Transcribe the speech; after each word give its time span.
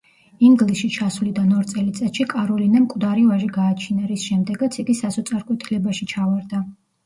ინგლისში 0.45 0.87
ჩასვლიდან 0.95 1.51
ორ 1.59 1.67
წელიწადში 1.73 2.25
კაროლინამ 2.33 2.85
მკვდარი 2.87 3.27
ვაჟი 3.29 3.53
გააჩინა, 3.61 4.09
რის 4.15 4.27
შემდეგაც 4.33 4.81
იგი 4.87 4.99
სასოწარკვეთილებაში 5.05 6.13
ჩავარდა. 6.17 6.69